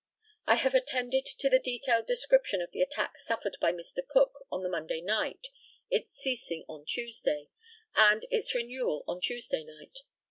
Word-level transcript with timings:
I 0.47 0.55
have 0.55 0.73
attended 0.73 1.25
to 1.27 1.47
the 1.47 1.59
detailed 1.59 2.07
description 2.07 2.59
of 2.59 2.71
the 2.71 2.81
attack 2.81 3.19
suffered 3.19 3.55
by 3.61 3.71
Mr. 3.71 3.99
Cook 4.07 4.47
on 4.51 4.63
the 4.63 4.67
Monday 4.69 4.99
night, 4.99 5.49
its 5.91 6.15
ceasing 6.15 6.65
on 6.67 6.85
Tuesday, 6.85 7.49
and 7.93 8.25
its 8.31 8.55
renewal 8.55 9.03
on 9.07 9.21
Tuesday 9.21 9.63
night. 9.63 9.99